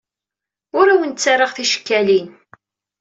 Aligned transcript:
Ur 0.77 0.87
awen-ttarraɣ 0.93 1.51
ticekkalin. 1.53 2.27